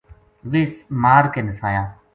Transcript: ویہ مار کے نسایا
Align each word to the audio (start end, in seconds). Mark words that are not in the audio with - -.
ویہ 0.51 0.73
مار 1.01 1.23
کے 1.33 1.41
نسایا 1.47 1.83